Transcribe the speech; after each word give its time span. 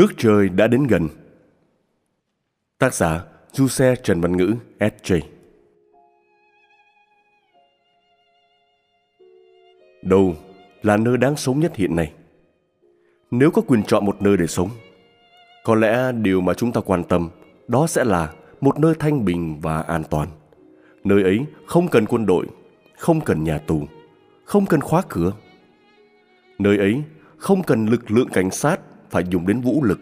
Nước 0.00 0.12
trời 0.16 0.48
đã 0.48 0.66
đến 0.66 0.86
gần. 0.86 1.08
Tác 2.78 2.94
giả 2.94 3.24
Du 3.52 3.68
Xe 3.68 3.94
Trần 4.02 4.20
Văn 4.20 4.36
Ngữ 4.36 4.54
SJ 4.78 5.20
Đâu 10.02 10.34
là 10.82 10.96
nơi 10.96 11.16
đáng 11.16 11.36
sống 11.36 11.60
nhất 11.60 11.76
hiện 11.76 11.96
nay? 11.96 12.12
Nếu 13.30 13.50
có 13.50 13.62
quyền 13.62 13.82
chọn 13.82 14.06
một 14.06 14.22
nơi 14.22 14.36
để 14.36 14.46
sống, 14.46 14.70
có 15.64 15.74
lẽ 15.74 16.12
điều 16.12 16.40
mà 16.40 16.54
chúng 16.54 16.72
ta 16.72 16.80
quan 16.80 17.04
tâm 17.04 17.30
đó 17.68 17.86
sẽ 17.86 18.04
là 18.04 18.32
một 18.60 18.78
nơi 18.78 18.94
thanh 18.98 19.24
bình 19.24 19.60
và 19.60 19.80
an 19.80 20.02
toàn. 20.10 20.28
Nơi 21.04 21.22
ấy 21.22 21.44
không 21.66 21.88
cần 21.88 22.06
quân 22.06 22.26
đội, 22.26 22.46
không 22.98 23.20
cần 23.20 23.44
nhà 23.44 23.58
tù, 23.58 23.86
không 24.44 24.66
cần 24.66 24.80
khóa 24.80 25.02
cửa. 25.08 25.32
Nơi 26.58 26.78
ấy 26.78 27.02
không 27.36 27.62
cần 27.62 27.86
lực 27.86 28.10
lượng 28.10 28.28
cảnh 28.28 28.50
sát 28.50 28.80
phải 29.10 29.24
dùng 29.30 29.46
đến 29.46 29.60
vũ 29.60 29.84
lực. 29.84 30.00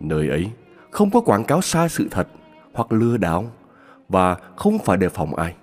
Nơi 0.00 0.28
ấy 0.28 0.50
không 0.90 1.10
có 1.10 1.20
quảng 1.20 1.44
cáo 1.44 1.62
sai 1.62 1.88
sự 1.88 2.08
thật 2.10 2.28
hoặc 2.72 2.92
lừa 2.92 3.16
đảo 3.16 3.52
và 4.08 4.34
không 4.56 4.78
phải 4.78 4.96
đề 4.96 5.08
phòng 5.08 5.34
ai. 5.34 5.54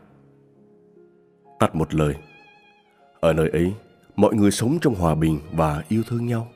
Tắt 1.60 1.76
một 1.76 1.94
lời, 1.94 2.16
ở 3.20 3.34
nơi 3.34 3.50
ấy 3.50 3.74
mọi 4.16 4.36
người 4.36 4.52
sống 4.52 4.78
trong 4.82 4.96
hòa 4.96 5.16
bình 5.16 5.40
và 5.52 5.84
yêu 5.88 6.04
thương 6.08 6.26
nhau. 6.26 6.48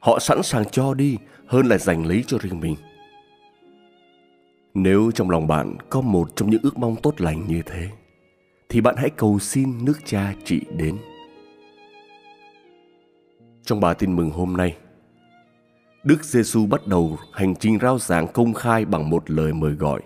Họ 0.00 0.18
sẵn 0.18 0.42
sàng 0.42 0.64
cho 0.64 0.94
đi 0.94 1.18
hơn 1.46 1.66
là 1.66 1.78
giành 1.78 2.06
lấy 2.06 2.24
cho 2.26 2.38
riêng 2.38 2.60
mình. 2.60 2.76
Nếu 4.74 5.10
trong 5.14 5.30
lòng 5.30 5.46
bạn 5.46 5.76
có 5.90 6.00
một 6.00 6.36
trong 6.36 6.50
những 6.50 6.62
ước 6.62 6.78
mong 6.78 6.96
tốt 7.02 7.20
lành 7.20 7.44
như 7.48 7.62
thế, 7.66 7.88
thì 8.68 8.80
bạn 8.80 8.94
hãy 8.98 9.10
cầu 9.10 9.38
xin 9.38 9.84
nước 9.84 9.98
cha 10.04 10.34
trị 10.44 10.60
đến. 10.76 10.96
Trong 13.66 13.80
bài 13.80 13.94
tin 13.94 14.16
mừng 14.16 14.30
hôm 14.30 14.56
nay, 14.56 14.76
Đức 16.04 16.24
Giêsu 16.24 16.66
bắt 16.66 16.86
đầu 16.86 17.18
hành 17.32 17.54
trình 17.56 17.78
rao 17.82 17.98
giảng 17.98 18.28
công 18.28 18.54
khai 18.54 18.84
bằng 18.84 19.10
một 19.10 19.30
lời 19.30 19.52
mời 19.52 19.72
gọi. 19.72 20.00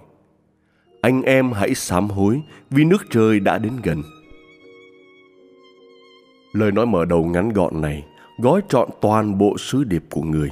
Anh 1.01 1.23
em 1.23 1.53
hãy 1.53 1.75
sám 1.75 2.09
hối 2.09 2.41
vì 2.71 2.85
nước 2.85 3.03
trời 3.11 3.41
đã 3.41 3.59
đến 3.59 3.73
gần. 3.83 4.03
Lời 6.53 6.73
nói 6.73 6.87
mở 6.87 7.05
đầu 7.05 7.25
ngắn 7.25 7.49
gọn 7.49 7.81
này 7.81 8.05
gói 8.39 8.61
trọn 8.69 8.89
toàn 9.01 9.39
bộ 9.39 9.59
sứ 9.59 9.85
điệp 9.85 10.05
của 10.11 10.23
người. 10.23 10.51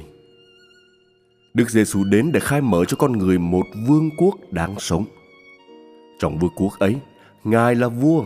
Đức 1.53 1.69
Giêsu 1.69 2.03
đến 2.03 2.31
để 2.31 2.39
khai 2.39 2.61
mở 2.61 2.85
cho 2.85 2.97
con 2.97 3.11
người 3.11 3.37
một 3.37 3.65
vương 3.87 4.09
quốc 4.17 4.35
đáng 4.51 4.75
sống. 4.79 5.05
Trong 6.19 6.37
vương 6.37 6.53
quốc 6.55 6.79
ấy, 6.79 6.95
Ngài 7.43 7.75
là 7.75 7.87
vua. 7.87 8.25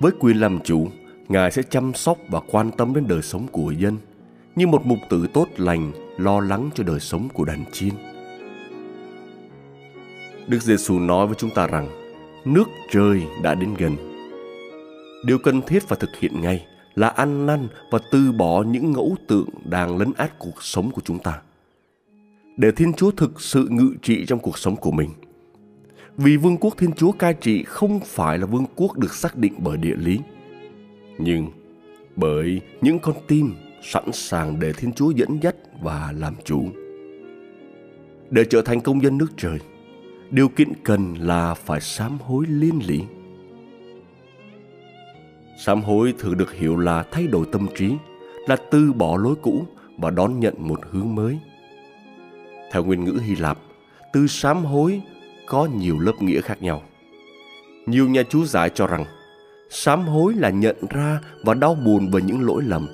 Với 0.00 0.12
quyền 0.18 0.36
làm 0.36 0.60
chủ, 0.60 0.88
Ngài 1.32 1.50
sẽ 1.50 1.62
chăm 1.62 1.94
sóc 1.94 2.18
và 2.28 2.40
quan 2.50 2.70
tâm 2.70 2.94
đến 2.94 3.08
đời 3.08 3.22
sống 3.22 3.46
của 3.52 3.70
dân 3.70 3.98
như 4.56 4.66
một 4.66 4.86
mục 4.86 4.98
tử 5.10 5.26
tốt 5.32 5.48
lành 5.56 5.92
lo 6.18 6.40
lắng 6.40 6.70
cho 6.74 6.84
đời 6.84 7.00
sống 7.00 7.28
của 7.28 7.44
đàn 7.44 7.64
chiên. 7.72 7.90
Đức 10.46 10.62
Giêsu 10.62 10.98
nói 10.98 11.26
với 11.26 11.36
chúng 11.38 11.50
ta 11.50 11.66
rằng 11.66 11.88
nước 12.44 12.68
trời 12.90 13.22
đã 13.42 13.54
đến 13.54 13.74
gần. 13.78 13.96
Điều 15.26 15.38
cần 15.38 15.62
thiết 15.62 15.88
và 15.88 15.96
thực 15.96 16.10
hiện 16.18 16.40
ngay 16.40 16.66
là 16.94 17.08
ăn 17.08 17.46
năn 17.46 17.68
và 17.90 17.98
từ 18.10 18.32
bỏ 18.32 18.62
những 18.62 18.92
ngẫu 18.92 19.16
tượng 19.28 19.48
đang 19.64 19.98
lấn 19.98 20.12
át 20.16 20.38
cuộc 20.38 20.62
sống 20.62 20.90
của 20.90 21.02
chúng 21.04 21.18
ta. 21.18 21.40
Để 22.56 22.70
Thiên 22.72 22.92
Chúa 22.92 23.10
thực 23.10 23.40
sự 23.40 23.68
ngự 23.70 23.94
trị 24.02 24.26
trong 24.26 24.38
cuộc 24.38 24.58
sống 24.58 24.76
của 24.76 24.90
mình. 24.90 25.10
Vì 26.16 26.36
vương 26.36 26.56
quốc 26.56 26.74
Thiên 26.78 26.92
Chúa 26.92 27.12
cai 27.12 27.34
trị 27.34 27.64
không 27.64 28.00
phải 28.00 28.38
là 28.38 28.46
vương 28.46 28.66
quốc 28.76 28.98
được 28.98 29.14
xác 29.14 29.36
định 29.36 29.54
bởi 29.58 29.76
địa 29.76 29.96
lý, 29.96 30.18
nhưng 31.22 31.46
bởi 32.16 32.60
những 32.80 32.98
con 32.98 33.14
tim 33.28 33.54
sẵn 33.82 34.12
sàng 34.12 34.60
để 34.60 34.72
Thiên 34.72 34.92
Chúa 34.92 35.10
dẫn 35.10 35.42
dắt 35.42 35.54
và 35.82 36.12
làm 36.16 36.34
chủ. 36.44 36.68
Để 38.30 38.44
trở 38.50 38.62
thành 38.62 38.80
công 38.80 39.02
dân 39.02 39.18
nước 39.18 39.28
trời, 39.36 39.58
điều 40.30 40.48
kiện 40.48 40.68
cần 40.84 41.14
là 41.20 41.54
phải 41.54 41.80
sám 41.80 42.18
hối 42.18 42.44
liên 42.48 42.78
lý. 42.86 43.00
Sám 45.64 45.82
hối 45.82 46.14
thường 46.18 46.38
được 46.38 46.52
hiểu 46.52 46.76
là 46.76 47.04
thay 47.10 47.26
đổi 47.26 47.46
tâm 47.52 47.66
trí, 47.76 47.92
là 48.48 48.56
từ 48.70 48.92
bỏ 48.92 49.16
lối 49.16 49.34
cũ 49.42 49.66
và 49.98 50.10
đón 50.10 50.40
nhận 50.40 50.54
một 50.58 50.80
hướng 50.90 51.14
mới. 51.14 51.38
Theo 52.72 52.84
nguyên 52.84 53.04
ngữ 53.04 53.20
Hy 53.24 53.36
Lạp, 53.36 53.58
từ 54.12 54.26
sám 54.26 54.64
hối 54.64 55.02
có 55.46 55.68
nhiều 55.76 55.98
lớp 55.98 56.12
nghĩa 56.20 56.40
khác 56.40 56.62
nhau. 56.62 56.82
Nhiều 57.86 58.08
nhà 58.08 58.22
chú 58.22 58.44
giải 58.44 58.70
cho 58.74 58.86
rằng 58.86 59.04
sám 59.74 60.06
hối 60.06 60.34
là 60.34 60.50
nhận 60.50 60.76
ra 60.90 61.20
và 61.42 61.54
đau 61.54 61.74
buồn 61.74 62.10
về 62.10 62.22
những 62.22 62.46
lỗi 62.46 62.62
lầm 62.66 62.86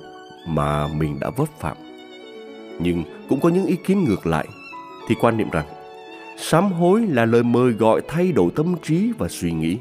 mà 0.47 0.87
mình 0.87 1.21
đã 1.21 1.31
vấp 1.31 1.49
phạm. 1.59 1.77
Nhưng 2.81 3.03
cũng 3.29 3.41
có 3.41 3.49
những 3.49 3.67
ý 3.67 3.77
kiến 3.77 4.05
ngược 4.05 4.27
lại 4.27 4.49
thì 5.09 5.15
quan 5.21 5.37
niệm 5.37 5.51
rằng 5.51 5.67
sám 6.37 6.73
hối 6.73 7.07
là 7.07 7.25
lời 7.25 7.43
mời 7.43 7.73
gọi 7.73 8.01
thay 8.09 8.33
đổi 8.33 8.51
tâm 8.57 8.75
trí 8.83 9.13
và 9.19 9.29
suy 9.29 9.53
nghĩ, 9.53 9.79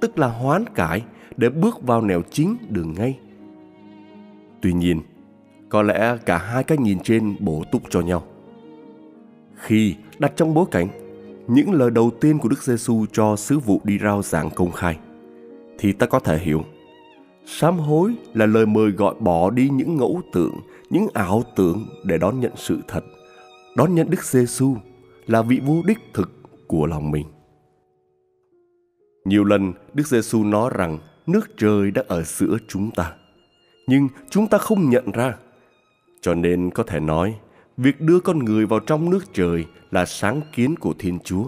tức 0.00 0.18
là 0.18 0.26
hoán 0.28 0.64
cải 0.74 1.02
để 1.36 1.48
bước 1.48 1.82
vào 1.82 2.02
nẻo 2.02 2.22
chính 2.30 2.56
đường 2.68 2.94
ngay. 2.98 3.18
Tuy 4.60 4.72
nhiên, 4.72 5.00
có 5.68 5.82
lẽ 5.82 6.16
cả 6.26 6.38
hai 6.38 6.64
cái 6.64 6.78
nhìn 6.78 6.98
trên 6.98 7.36
bổ 7.40 7.62
túc 7.72 7.82
cho 7.90 8.00
nhau. 8.00 8.22
Khi 9.56 9.94
đặt 10.18 10.32
trong 10.36 10.54
bối 10.54 10.64
cảnh 10.70 10.88
những 11.48 11.72
lời 11.72 11.90
đầu 11.90 12.10
tiên 12.20 12.38
của 12.38 12.48
Đức 12.48 12.62
Giêsu 12.62 13.06
cho 13.12 13.36
sứ 13.36 13.58
vụ 13.58 13.80
đi 13.84 13.98
rao 13.98 14.22
giảng 14.22 14.50
công 14.50 14.72
khai, 14.72 14.98
thì 15.82 15.92
ta 15.92 16.06
có 16.06 16.18
thể 16.18 16.38
hiểu 16.38 16.64
Sám 17.46 17.78
hối 17.78 18.14
là 18.34 18.46
lời 18.46 18.66
mời 18.66 18.90
gọi 18.90 19.14
bỏ 19.20 19.50
đi 19.50 19.68
những 19.68 19.96
ngẫu 19.96 20.22
tượng, 20.32 20.54
những 20.90 21.06
ảo 21.14 21.42
tưởng 21.56 21.86
để 22.04 22.18
đón 22.18 22.40
nhận 22.40 22.52
sự 22.56 22.80
thật, 22.88 23.04
đón 23.76 23.94
nhận 23.94 24.10
Đức 24.10 24.24
Giêsu 24.24 24.76
là 25.26 25.42
vị 25.42 25.60
vua 25.66 25.82
đích 25.86 25.98
thực 26.14 26.30
của 26.66 26.86
lòng 26.86 27.10
mình. 27.10 27.26
Nhiều 29.24 29.44
lần 29.44 29.72
Đức 29.94 30.06
Giêsu 30.06 30.44
nói 30.44 30.70
rằng 30.74 30.98
nước 31.26 31.56
trời 31.56 31.90
đã 31.90 32.02
ở 32.08 32.22
giữa 32.22 32.56
chúng 32.68 32.90
ta, 32.90 33.12
nhưng 33.86 34.08
chúng 34.30 34.46
ta 34.46 34.58
không 34.58 34.90
nhận 34.90 35.12
ra. 35.12 35.34
Cho 36.20 36.34
nên 36.34 36.70
có 36.70 36.82
thể 36.82 37.00
nói, 37.00 37.34
việc 37.76 38.00
đưa 38.00 38.20
con 38.20 38.38
người 38.38 38.66
vào 38.66 38.80
trong 38.80 39.10
nước 39.10 39.24
trời 39.32 39.66
là 39.90 40.04
sáng 40.04 40.40
kiến 40.52 40.76
của 40.76 40.94
Thiên 40.98 41.18
Chúa. 41.24 41.44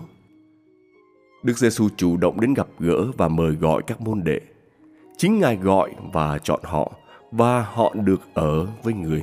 Đức 1.44 1.58
Giêsu 1.58 1.88
chủ 1.96 2.17
động 2.17 2.41
đến 2.41 2.55
gặp 2.55 2.67
gỡ 2.79 3.05
và 3.17 3.29
mời 3.29 3.52
gọi 3.52 3.82
các 3.87 4.00
môn 4.00 4.25
đệ 4.25 4.41
Chính 5.17 5.41
Ngài 5.41 5.56
gọi 5.56 5.94
và 6.12 6.38
chọn 6.38 6.61
họ 6.62 6.93
và 7.31 7.62
họ 7.62 7.94
được 7.94 8.20
ở 8.35 8.67
với 8.82 8.94
người. 8.94 9.23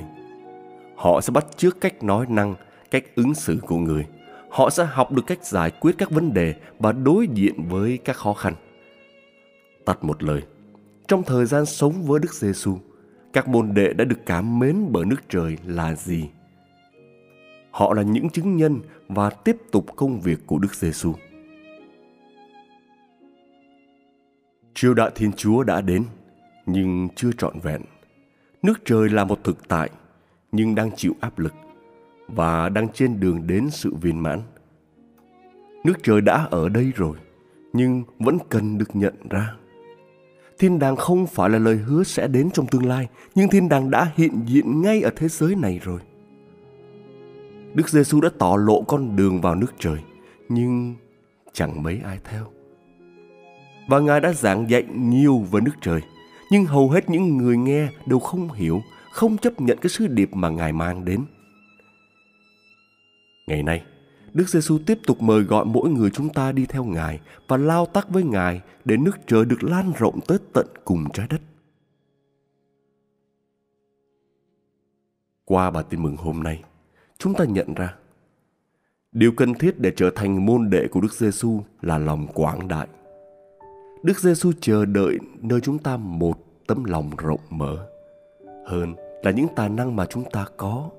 Họ 0.96 1.20
sẽ 1.20 1.30
bắt 1.30 1.46
chước 1.56 1.80
cách 1.80 2.02
nói 2.02 2.26
năng, 2.28 2.54
cách 2.90 3.04
ứng 3.14 3.34
xử 3.34 3.58
của 3.66 3.76
người. 3.76 4.06
Họ 4.50 4.70
sẽ 4.70 4.84
học 4.84 5.12
được 5.12 5.22
cách 5.26 5.44
giải 5.44 5.70
quyết 5.70 5.94
các 5.98 6.10
vấn 6.10 6.34
đề 6.34 6.54
và 6.78 6.92
đối 6.92 7.28
diện 7.34 7.68
với 7.68 7.98
các 8.04 8.16
khó 8.16 8.32
khăn. 8.32 8.54
Tắt 9.84 10.04
một 10.04 10.22
lời, 10.22 10.42
trong 11.08 11.22
thời 11.22 11.46
gian 11.46 11.66
sống 11.66 12.02
với 12.02 12.20
Đức 12.20 12.34
Giêsu, 12.34 12.78
các 13.32 13.48
môn 13.48 13.74
đệ 13.74 13.92
đã 13.92 14.04
được 14.04 14.18
cảm 14.26 14.58
mến 14.58 14.86
bởi 14.90 15.04
nước 15.04 15.28
trời 15.28 15.56
là 15.66 15.94
gì? 15.94 16.28
Họ 17.70 17.94
là 17.94 18.02
những 18.02 18.30
chứng 18.30 18.56
nhân 18.56 18.80
và 19.08 19.30
tiếp 19.30 19.56
tục 19.70 19.86
công 19.96 20.20
việc 20.20 20.46
của 20.46 20.58
Đức 20.58 20.74
Giêsu. 20.74 21.14
Triều 24.74 24.94
đại 24.94 25.10
Thiên 25.14 25.32
Chúa 25.32 25.62
đã 25.62 25.80
đến, 25.80 26.04
nhưng 26.66 27.08
chưa 27.16 27.32
trọn 27.38 27.60
vẹn. 27.60 27.82
Nước 28.62 28.80
trời 28.84 29.08
là 29.08 29.24
một 29.24 29.44
thực 29.44 29.68
tại, 29.68 29.90
nhưng 30.52 30.74
đang 30.74 30.96
chịu 30.96 31.12
áp 31.20 31.38
lực 31.38 31.54
và 32.28 32.68
đang 32.68 32.88
trên 32.88 33.20
đường 33.20 33.46
đến 33.46 33.70
sự 33.70 33.94
viên 33.94 34.22
mãn. 34.22 34.40
Nước 35.84 35.94
trời 36.02 36.20
đã 36.20 36.46
ở 36.50 36.68
đây 36.68 36.92
rồi, 36.96 37.16
nhưng 37.72 38.04
vẫn 38.18 38.38
cần 38.48 38.78
được 38.78 38.96
nhận 38.96 39.14
ra. 39.30 39.54
thiên 40.58 40.78
đàng 40.78 40.96
không 40.96 41.26
phải 41.26 41.50
là 41.50 41.58
lời 41.58 41.76
hứa 41.76 42.02
sẽ 42.02 42.28
đến 42.28 42.50
trong 42.50 42.66
tương 42.66 42.86
lai, 42.86 43.08
nhưng 43.34 43.48
thiên 43.48 43.68
đàng 43.68 43.90
đã 43.90 44.12
hiện 44.14 44.40
diện 44.46 44.82
ngay 44.82 45.02
ở 45.02 45.10
thế 45.16 45.28
giới 45.28 45.54
này 45.54 45.80
rồi. 45.84 46.00
Đức 47.74 47.88
Giêsu 47.88 48.20
đã 48.20 48.28
tỏ 48.38 48.56
lộ 48.56 48.82
con 48.82 49.16
đường 49.16 49.40
vào 49.40 49.54
nước 49.54 49.72
trời, 49.78 49.98
nhưng 50.48 50.94
chẳng 51.52 51.82
mấy 51.82 52.00
ai 52.04 52.18
theo. 52.24 52.51
Và 53.88 54.00
Ngài 54.00 54.20
đã 54.20 54.32
giảng 54.32 54.70
dạy 54.70 54.84
nhiều 54.94 55.38
về 55.38 55.60
nước 55.60 55.72
trời, 55.80 56.00
nhưng 56.50 56.64
hầu 56.64 56.90
hết 56.90 57.10
những 57.10 57.36
người 57.36 57.56
nghe 57.56 57.88
đều 58.06 58.18
không 58.18 58.52
hiểu, 58.52 58.82
không 59.12 59.38
chấp 59.38 59.60
nhận 59.60 59.78
cái 59.78 59.90
sứ 59.90 60.06
điệp 60.06 60.30
mà 60.34 60.48
Ngài 60.48 60.72
mang 60.72 61.04
đến. 61.04 61.24
Ngày 63.46 63.62
nay, 63.62 63.82
Đức 64.32 64.48
Giêsu 64.48 64.78
tiếp 64.86 64.98
tục 65.06 65.22
mời 65.22 65.42
gọi 65.42 65.64
mỗi 65.64 65.90
người 65.90 66.10
chúng 66.10 66.28
ta 66.28 66.52
đi 66.52 66.66
theo 66.66 66.84
Ngài 66.84 67.20
và 67.48 67.56
lao 67.56 67.86
tác 67.86 68.08
với 68.08 68.22
Ngài 68.22 68.60
để 68.84 68.96
nước 68.96 69.18
trời 69.26 69.44
được 69.44 69.64
lan 69.64 69.92
rộng 69.98 70.20
tới 70.26 70.38
tận 70.52 70.66
cùng 70.84 71.04
trái 71.12 71.26
đất. 71.30 71.40
Qua 75.44 75.70
bài 75.70 75.84
tin 75.90 76.02
mừng 76.02 76.16
hôm 76.16 76.42
nay, 76.42 76.62
chúng 77.18 77.34
ta 77.34 77.44
nhận 77.44 77.74
ra 77.74 77.94
điều 79.12 79.32
cần 79.32 79.54
thiết 79.54 79.78
để 79.78 79.92
trở 79.96 80.10
thành 80.14 80.46
môn 80.46 80.70
đệ 80.70 80.88
của 80.88 81.00
Đức 81.00 81.12
Giêsu 81.12 81.62
là 81.82 81.98
lòng 81.98 82.26
quảng 82.34 82.68
đại. 82.68 82.88
Đức 84.02 84.18
Giêsu 84.18 84.52
chờ 84.60 84.84
đợi 84.84 85.18
nơi 85.40 85.60
chúng 85.60 85.78
ta 85.78 85.96
một 85.96 86.38
tấm 86.66 86.84
lòng 86.84 87.10
rộng 87.18 87.40
mở 87.50 87.88
hơn 88.66 88.94
là 89.22 89.30
những 89.30 89.46
tài 89.56 89.68
năng 89.68 89.96
mà 89.96 90.06
chúng 90.06 90.24
ta 90.32 90.46
có. 90.56 90.90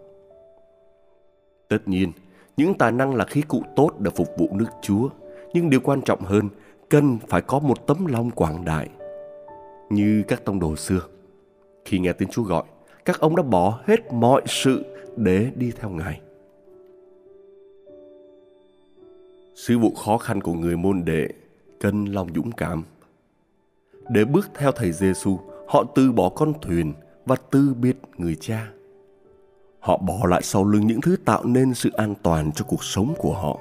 Tất 1.67 1.77
nhiên, 1.85 2.11
những 2.57 2.73
tài 2.77 2.91
năng 2.91 3.15
là 3.15 3.25
khí 3.25 3.41
cụ 3.41 3.63
tốt 3.75 3.91
để 3.99 4.11
phục 4.15 4.27
vụ 4.37 4.47
nước 4.53 4.69
Chúa, 4.81 5.09
nhưng 5.53 5.69
điều 5.69 5.79
quan 5.79 6.01
trọng 6.01 6.21
hơn, 6.21 6.49
cần 6.89 7.17
phải 7.27 7.41
có 7.41 7.59
một 7.59 7.87
tấm 7.87 8.05
lòng 8.05 8.31
quảng 8.31 8.65
đại. 8.65 8.89
Như 9.89 10.23
các 10.27 10.45
tông 10.45 10.59
đồ 10.59 10.75
xưa, 10.75 11.01
khi 11.85 11.99
nghe 11.99 12.13
tiếng 12.13 12.29
Chúa 12.29 12.43
gọi, 12.43 12.63
các 13.05 13.19
ông 13.19 13.35
đã 13.35 13.43
bỏ 13.43 13.79
hết 13.85 14.13
mọi 14.13 14.41
sự 14.45 14.85
để 15.15 15.51
đi 15.55 15.71
theo 15.79 15.89
Ngài. 15.89 16.21
Sứ 19.55 19.79
vụ 19.79 19.93
khó 19.93 20.17
khăn 20.17 20.41
của 20.41 20.53
người 20.53 20.77
môn 20.77 21.05
đệ 21.05 21.29
cần 21.83 22.05
lòng 22.05 22.27
dũng 22.35 22.51
cảm. 22.51 22.83
Để 24.09 24.25
bước 24.25 24.49
theo 24.55 24.71
thầy 24.71 24.91
Giêsu, 24.91 25.39
họ 25.67 25.83
từ 25.95 26.11
bỏ 26.11 26.29
con 26.29 26.53
thuyền 26.61 26.93
và 27.25 27.35
từ 27.51 27.73
biệt 27.81 27.97
người 28.17 28.35
cha. 28.39 28.71
Họ 29.79 29.97
bỏ 29.97 30.27
lại 30.27 30.41
sau 30.43 30.65
lưng 30.65 30.87
những 30.87 31.01
thứ 31.01 31.15
tạo 31.25 31.45
nên 31.45 31.73
sự 31.73 31.89
an 31.93 32.13
toàn 32.23 32.51
cho 32.51 32.65
cuộc 32.65 32.83
sống 32.83 33.13
của 33.17 33.33
họ. 33.33 33.59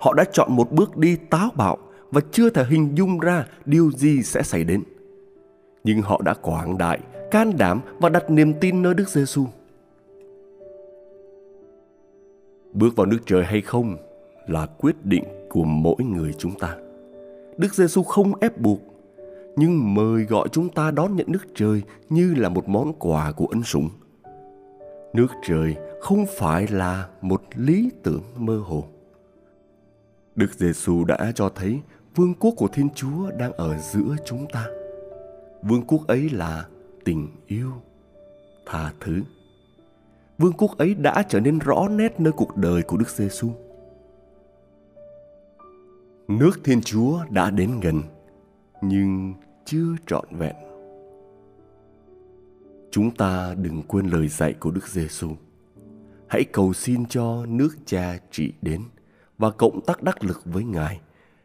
Họ 0.00 0.14
đã 0.14 0.24
chọn 0.32 0.56
một 0.56 0.72
bước 0.72 0.96
đi 0.96 1.16
táo 1.16 1.50
bạo 1.54 1.76
và 2.10 2.20
chưa 2.32 2.50
thể 2.50 2.64
hình 2.64 2.94
dung 2.94 3.18
ra 3.18 3.46
điều 3.64 3.90
gì 3.90 4.22
sẽ 4.22 4.42
xảy 4.42 4.64
đến. 4.64 4.82
Nhưng 5.84 6.02
họ 6.02 6.20
đã 6.24 6.34
quảng 6.34 6.78
đại, 6.78 7.00
can 7.30 7.56
đảm 7.58 7.80
và 7.98 8.08
đặt 8.08 8.30
niềm 8.30 8.54
tin 8.60 8.82
nơi 8.82 8.94
Đức 8.94 9.08
Giêsu. 9.08 9.44
Bước 12.72 12.96
vào 12.96 13.06
nước 13.06 13.18
trời 13.26 13.44
hay 13.44 13.60
không 13.60 13.96
là 14.46 14.66
quyết 14.66 15.04
định 15.04 15.24
của 15.48 15.64
mỗi 15.64 16.04
người 16.04 16.32
chúng 16.38 16.58
ta. 16.58 16.76
Đức 17.58 17.74
Giêsu 17.74 18.02
không 18.02 18.34
ép 18.40 18.58
buộc, 18.58 18.80
nhưng 19.56 19.94
mời 19.94 20.24
gọi 20.24 20.48
chúng 20.52 20.68
ta 20.68 20.90
đón 20.90 21.16
nhận 21.16 21.26
nước 21.28 21.46
trời 21.54 21.82
như 22.08 22.34
là 22.34 22.48
một 22.48 22.68
món 22.68 22.92
quà 22.92 23.32
của 23.32 23.46
ân 23.46 23.62
sủng. 23.62 23.88
Nước 25.12 25.26
trời 25.46 25.76
không 26.00 26.26
phải 26.38 26.66
là 26.66 27.08
một 27.22 27.42
lý 27.54 27.90
tưởng 28.02 28.22
mơ 28.36 28.58
hồ. 28.58 28.84
Đức 30.36 30.54
giêsu 30.54 31.04
đã 31.04 31.32
cho 31.34 31.48
thấy 31.48 31.80
vương 32.16 32.34
quốc 32.34 32.54
của 32.56 32.68
thiên 32.68 32.88
chúa 32.94 33.30
đang 33.30 33.52
ở 33.52 33.78
giữa 33.78 34.16
chúng 34.24 34.46
ta. 34.52 34.66
Vương 35.62 35.82
quốc 35.86 36.06
ấy 36.06 36.30
là 36.30 36.66
tình 37.04 37.28
yêu 37.46 37.72
tha 38.66 38.92
thứ. 39.00 39.22
Vương 40.38 40.52
quốc 40.52 40.78
ấy 40.78 40.94
đã 40.94 41.22
trở 41.28 41.40
nên 41.40 41.58
rõ 41.58 41.88
nét 41.88 42.20
nơi 42.20 42.32
cuộc 42.32 42.56
đời 42.56 42.82
của 42.82 42.96
đức 42.96 43.08
giêsu 43.08 43.50
nước 46.28 46.60
thiên 46.64 46.80
chúa 46.80 47.24
đã 47.30 47.50
đến 47.50 47.80
gần, 47.80 48.02
nhưng 48.82 49.34
chưa 49.64 49.96
trọn 50.06 50.24
vẹn 50.30 50.56
Chúng 52.90 53.10
ta 53.10 53.54
đừng 53.54 53.82
quên 53.82 54.06
lời 54.06 54.28
dạy 54.28 54.52
của 54.52 54.70
Đức 54.70 54.88
Giêsu. 54.88 55.28
Hãy 56.28 56.44
cầu 56.44 56.72
xin 56.72 57.06
cho 57.06 57.46
nước 57.48 57.76
Cha 57.86 58.18
trị 58.30 58.52
đến 58.62 58.82
và 59.38 59.50
cộng 59.50 59.80
tác 59.80 60.02
đắc 60.02 60.24
lực 60.24 60.40
với 60.44 60.64
Ngài 60.64 61.00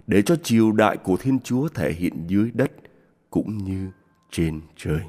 để 0.07 0.21
cho 0.21 0.35
triều 0.35 0.71
đại 0.71 0.97
của 0.97 1.17
Thiên 1.17 1.39
Chúa 1.39 1.67
thể 1.67 1.93
hiện 1.93 2.27
dưới 2.27 2.51
đất 2.53 2.71
cũng 3.29 3.57
như 3.57 3.91
trên 4.31 4.61
trời. 4.75 5.01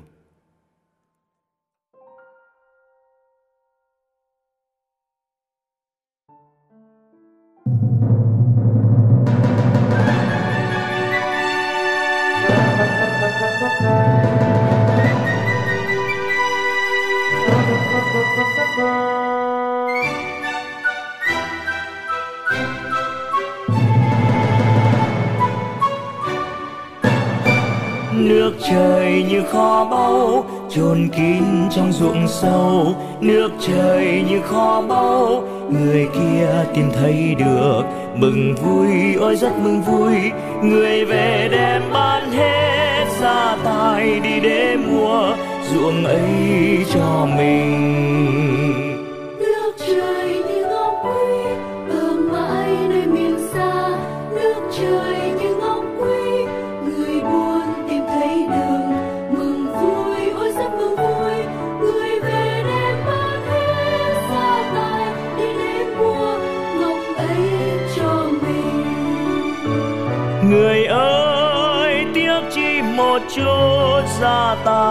Nước 28.17 28.53
trời 28.71 29.25
như 29.31 29.43
kho 29.43 29.85
báu, 29.85 30.45
chôn 30.71 31.09
kín 31.17 31.43
trong 31.71 31.93
ruộng 31.93 32.29
sâu. 32.29 32.95
Nước 33.21 33.51
trời 33.61 34.25
như 34.31 34.41
kho 34.41 34.83
báu, 34.89 35.43
người 35.71 36.09
kia 36.15 36.49
tìm 36.75 36.91
thấy 36.95 37.35
được. 37.39 37.83
Mừng 38.17 38.55
vui, 38.55 39.15
ôi 39.21 39.37
rất 39.37 39.53
mừng 39.63 39.83
vui, 39.83 40.15
người 40.63 41.05
về 41.05 41.49
đem 41.53 41.83
bán 41.93 42.33
hết 42.33 43.05
gia 43.21 43.57
tài 43.65 44.21
đi 44.21 44.41
để 44.41 44.77
mua 44.77 45.37
ruộng 45.73 46.05
ấy 46.05 46.85
cho 46.95 47.27
mình. 47.37 48.84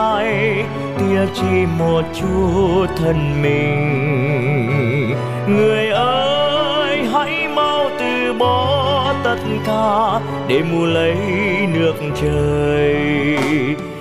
Gia 0.04 0.24
tiếc 0.98 1.28
chỉ 1.34 1.66
một 1.80 2.02
chút 2.14 2.88
thân 2.96 3.42
mình. 3.42 5.16
Người 5.48 5.88
ơi, 5.90 7.06
hãy 7.14 7.48
mau 7.48 7.90
từ 8.00 8.34
bỏ 8.40 9.14
tất 9.24 9.38
cả 9.66 10.20
để 10.48 10.62
mua 10.72 10.86
lấy 10.86 11.16
nước 11.74 11.94
trời 12.22 12.96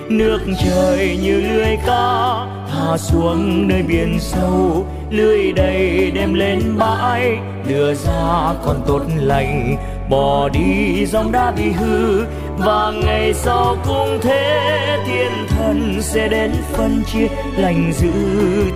nước 0.09 0.41
trời 0.65 1.19
như 1.23 1.41
lưỡi 1.41 1.77
cá 1.87 2.47
thả 2.73 2.97
xuống 2.99 3.69
nơi 3.69 3.83
biển 3.83 4.21
sâu 4.21 4.87
lưới 5.13 5.53
đầy 5.53 6.11
đem 6.15 6.35
lên 6.35 6.61
bãi. 6.79 7.39
Đưa 7.69 7.95
ra 7.95 8.55
con 8.65 8.77
tốt 8.87 9.01
lành, 9.17 9.77
bỏ 10.11 10.49
đi 10.49 11.07
dòng 11.07 11.33
đã 11.33 11.51
bị 11.51 11.71
hư. 11.71 12.25
Và 12.59 12.93
ngày 13.05 13.35
sau 13.35 13.77
cũng 13.87 14.19
thế, 14.23 14.99
thiên 15.07 15.33
thần 15.49 15.99
sẽ 16.01 16.29
đến 16.29 16.53
phân 16.73 17.03
chia, 17.13 17.29
lành 17.57 17.93
giữ 17.93 18.13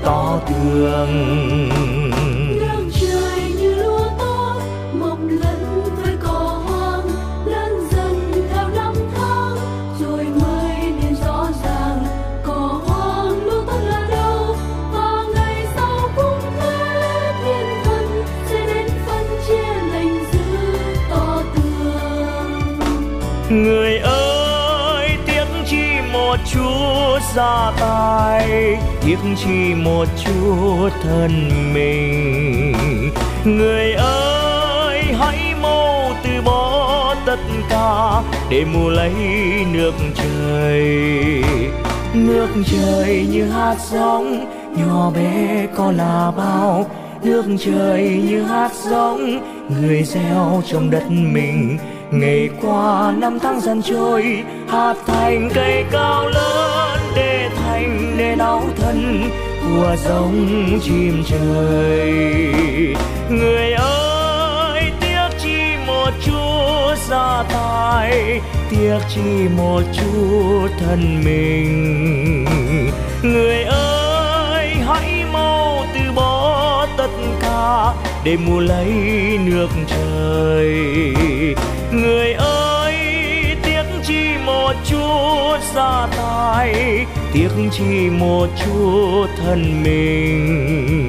to 0.04 0.40
tường. 0.48 1.30
Người 23.50 23.98
ơi, 23.98 25.08
tiếc 25.26 25.44
chi 25.66 25.84
một 26.12 26.36
chút 26.52 27.18
gia 27.34 27.72
tài 27.80 28.78
tiếc 29.06 29.18
chi 29.36 29.74
một 29.74 30.06
chút 30.24 30.90
thân 31.02 31.50
mình. 31.74 33.12
Người 33.44 33.92
ơi, 33.92 35.02
hãy 35.18 35.54
mau 35.62 36.12
từ 36.24 36.30
bỏ 36.44 37.14
tất 37.26 37.36
tất 37.36 37.38
cả, 37.70 38.22
để 38.50 38.64
mua 38.64 38.88
lấy 38.88 39.12
nước 39.72 39.92
trời 40.14 41.42
nước 42.14 42.48
trời 42.66 43.26
như 43.30 43.50
hạt 43.50 43.76
giống, 43.90 44.46
nhỏ 44.76 45.10
bé 45.10 45.66
có 45.76 45.92
là 45.92 46.32
bao. 46.36 46.86
Nước 47.24 47.44
trời 47.64 48.22
như 48.28 48.42
hạt 48.42 48.70
giống, 48.90 49.40
người 49.68 50.02
gieo 50.02 50.62
trong 50.66 50.90
đất 50.90 51.02
mình 51.10 51.78
ngày 52.10 52.50
qua 52.62 53.14
năm 53.18 53.38
tháng 53.42 53.60
dần 53.60 53.82
trôi, 53.82 54.44
hạt 54.68 54.94
thành 55.06 55.50
cây 55.54 55.84
cao 55.90 56.28
lớn 56.28 57.00
để 57.16 57.50
thành 57.56 58.14
nên 58.16 58.38
áo 58.38 58.62
thân 58.76 59.30
của 59.62 59.96
giống 60.04 60.78
chim 60.82 61.22
trời. 61.28 62.54
Người 63.30 63.72
ơi, 63.72 64.82
tiếc 65.00 65.28
chi 65.42 65.58
một 65.86 66.10
chút 66.24 66.94
gia 67.08 67.44
tài 67.52 68.40
tiếc 68.70 68.98
chi 69.14 69.48
một 69.56 69.82
chút 69.92 70.68
thân 70.78 71.22
mình. 71.24 72.44
Người 73.22 73.62
ơi, 73.64 74.74
hãy 74.86 75.24
mau 75.32 75.84
từ 75.94 76.12
bỏ 76.14 76.86
tất 76.96 77.10
cả 77.40 77.92
để 78.24 78.36
mua 78.36 78.60
lấy 78.60 78.88
nước 79.44 79.68
trời 79.86 81.14
người 81.92 82.32
ơi, 82.32 82.94
tiếc 83.62 83.84
chi 84.04 84.36
một 84.46 84.72
chút 84.90 85.58
gia 85.74 86.08
tài, 86.16 87.06
tiếc 87.32 87.48
chi 87.72 88.10
một 88.10 88.46
chút 88.64 89.26
thân 89.36 89.82
mình. 89.82 91.08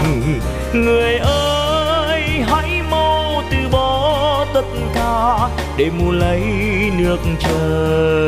Người 0.74 1.17
ơi, 1.17 2.22
hãy 2.22 2.81
mau 2.91 3.43
từ 3.51 3.57
bỏ 3.72 4.46
tất 4.53 4.65
cả 4.96 5.50
để 5.77 5.89
mua 6.00 6.12
lấy 6.12 6.41
nước 6.98 7.19
trời. 7.39 8.27